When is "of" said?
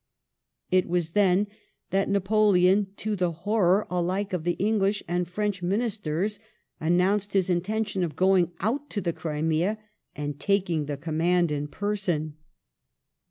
4.33-4.45, 8.03-8.15